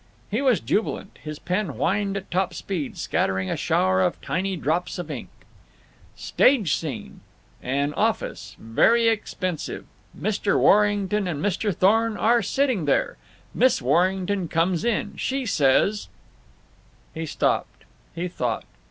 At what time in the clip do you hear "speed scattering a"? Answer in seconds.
2.55-3.55